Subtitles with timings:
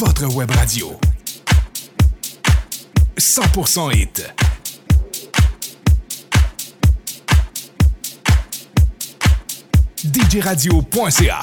[0.00, 0.98] votre web radio.
[3.18, 4.32] 100% hit.
[10.02, 11.42] djradio.ca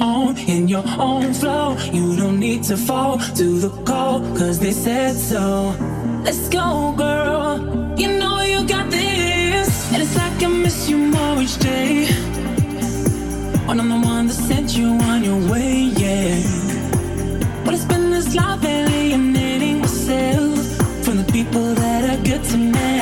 [0.00, 1.76] own in your own flow.
[1.92, 5.74] You don't need to fall to the call, cause they said so.
[6.22, 7.58] Let's go, girl.
[7.98, 9.92] You know you got this.
[9.92, 12.06] And it's like I miss you more each day.
[13.66, 16.40] When I'm the one that sent you on your way, yeah.
[17.64, 20.58] But it's been this life alienating myself
[21.04, 22.93] from the people that are good to me.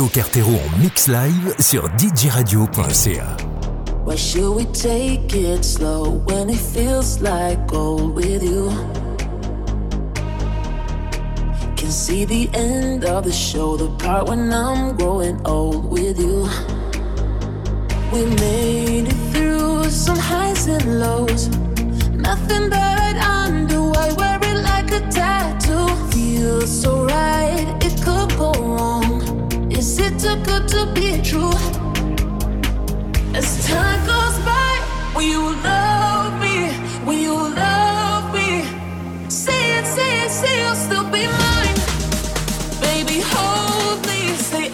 [0.00, 3.36] Cartero en mix live sur djradio.ca.
[4.06, 8.70] Why should we take it slow when it feels like gold with you?
[11.76, 16.48] Can see the end of the show, the part when I'm growing old with you.
[18.12, 21.48] We made it through some highs and lows.
[22.16, 25.86] Nothing but underwear, wear it like a tattoo.
[26.12, 29.01] Feels so right, it could go wrong.
[29.82, 31.58] Is it too good to be true?
[33.34, 34.72] As time goes by,
[35.12, 36.70] will you love me?
[37.04, 38.62] Will you love me?
[39.28, 41.78] Say it, say it, say you'll still be mine.
[42.80, 44.70] Baby, hold me, say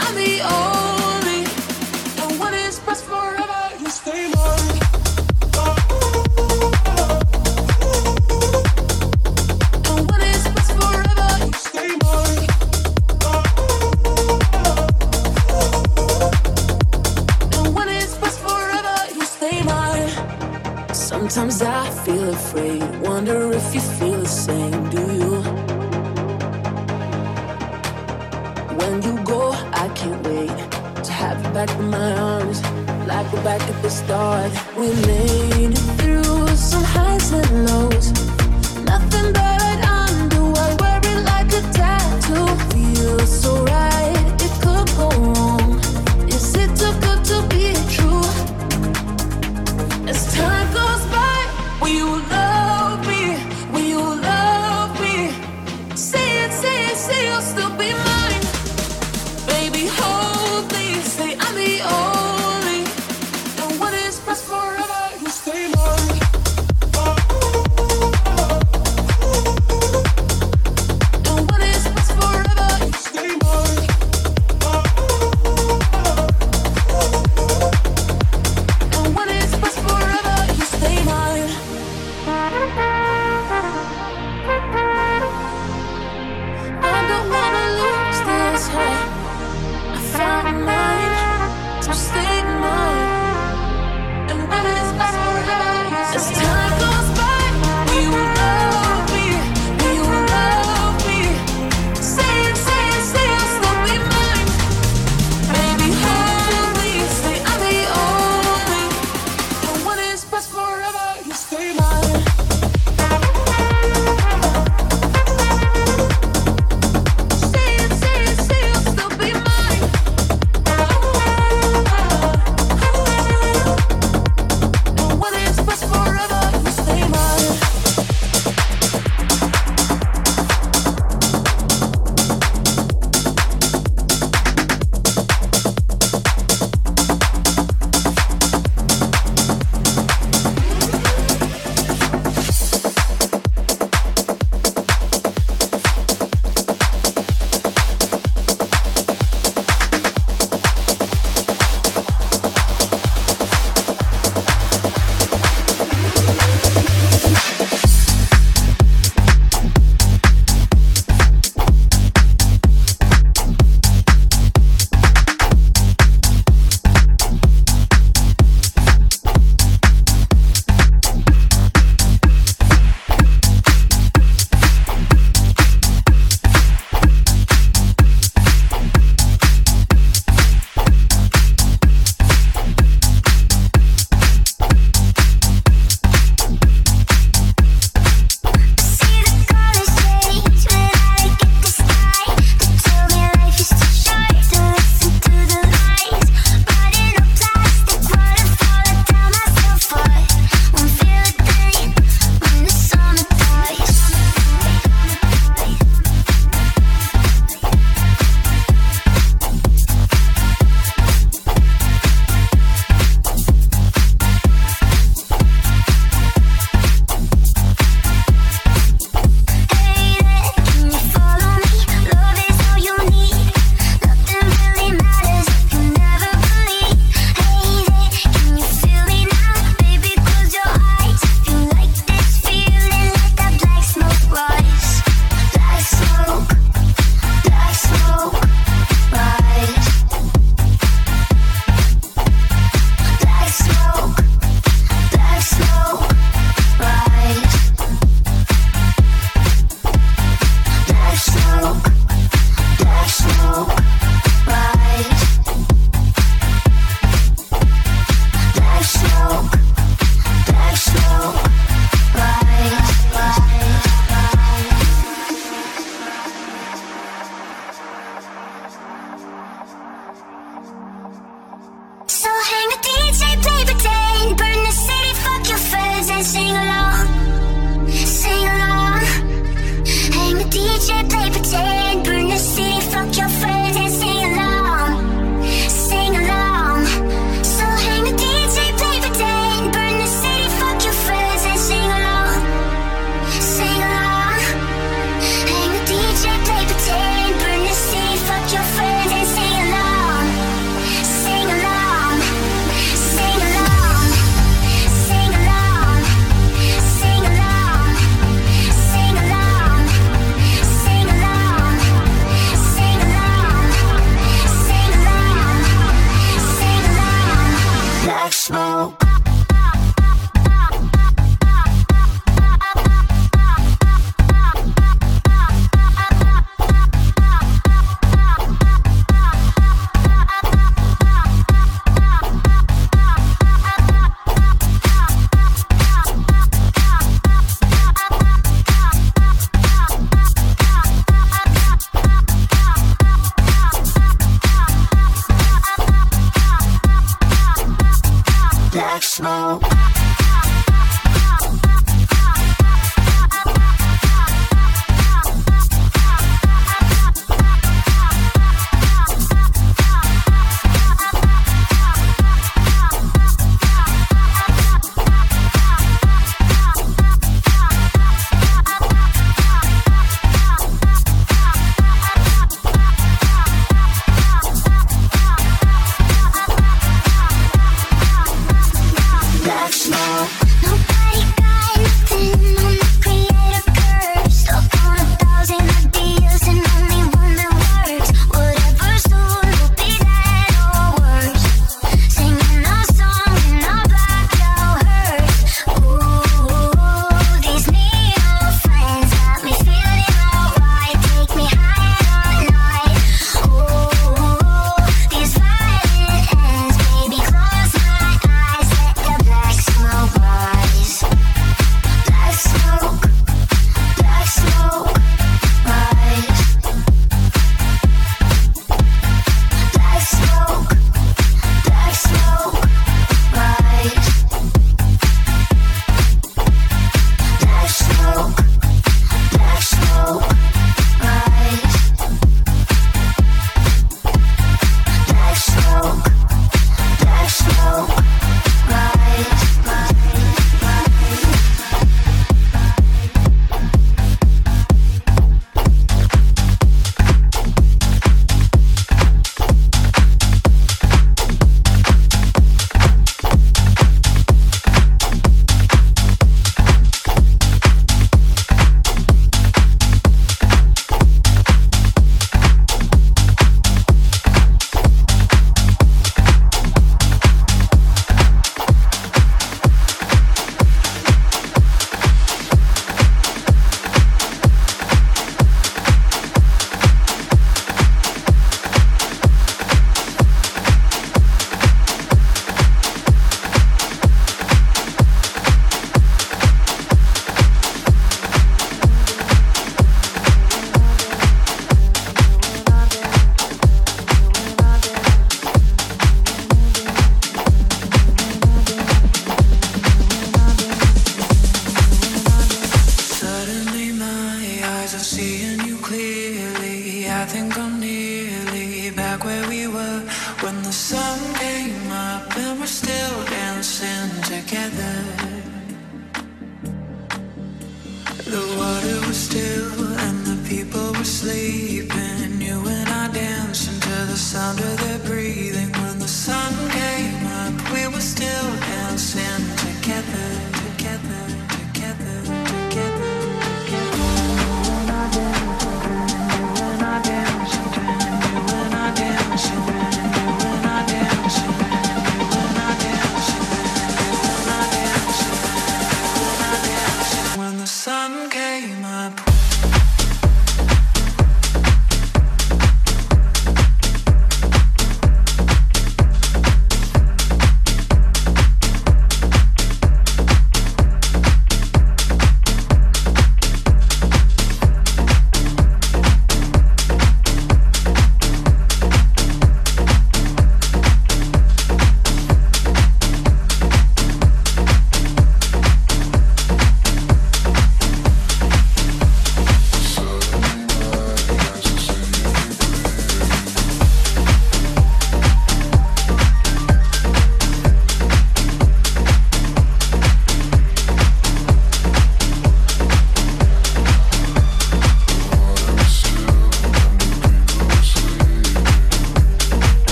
[21.38, 25.34] Sometimes I feel afraid, wonder if you feel the same, do you?
[28.76, 30.48] When you go, I can't wait
[31.04, 32.60] to have you back in my arms,
[33.06, 34.50] like we're back at the start.
[34.76, 38.10] We made it through some highs and lows,
[38.82, 42.48] nothing but underwear, wear it like a tattoo.
[42.72, 45.78] Feels so right, it could go wrong.
[46.26, 47.77] Is it too good to be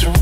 [0.00, 0.21] here, the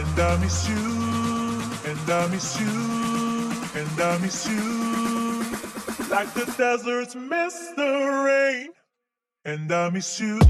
[0.00, 0.84] And I miss you,
[1.90, 2.68] and I miss you,
[3.74, 4.90] and I miss you
[6.10, 7.92] like the deserts miss the
[8.26, 8.70] rain,
[9.44, 10.40] and I miss you.